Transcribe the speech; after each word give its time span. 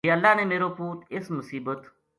جے 0.05 0.11
اللہ 0.13 0.31
نے 0.39 0.43
میرو 0.51 0.69
پُوت 0.77 0.99
اس 1.15 1.25
مصیبت 1.37 1.79